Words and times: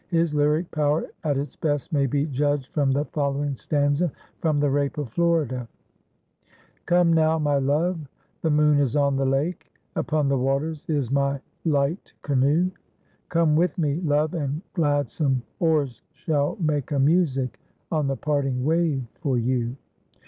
His 0.09 0.33
lyric 0.33 0.71
power 0.71 1.05
at 1.23 1.37
its 1.37 1.55
best 1.55 1.93
may 1.93 2.07
be 2.07 2.25
judged 2.25 2.73
from 2.73 2.89
the 2.91 3.05
following 3.05 3.55
stanza 3.55 4.11
from 4.39 4.59
the 4.59 4.67
"Rape 4.71 4.97
of 4.97 5.11
Florida": 5.13 5.67
"'Come 6.87 7.13
now, 7.13 7.37
my 7.37 7.59
love, 7.59 8.09
the 8.41 8.49
moon 8.49 8.79
is 8.79 8.95
on 8.95 9.15
the 9.15 9.27
lake; 9.27 9.71
Upon 9.95 10.27
the 10.27 10.39
waters 10.39 10.85
is 10.87 11.11
my 11.11 11.39
light 11.65 12.13
canoe; 12.23 12.71
Come 13.29 13.55
with 13.55 13.77
me, 13.77 13.97
love, 14.01 14.33
and 14.33 14.63
gladsome 14.73 15.43
oars 15.59 16.01
shall 16.13 16.57
make 16.59 16.91
A 16.91 16.97
music 16.97 17.59
on 17.91 18.07
the 18.07 18.17
parting 18.17 18.65
wave 18.65 19.03
for 19.19 19.37
you. 19.37 19.75